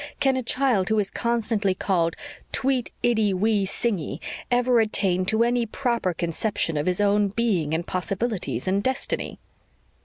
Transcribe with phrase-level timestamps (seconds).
[0.19, 2.15] Can a child who is constantly called
[2.51, 7.85] 'tweet itty wee singie' ever attain to any proper conception of his own being and
[7.85, 9.37] possibilities and destiny?"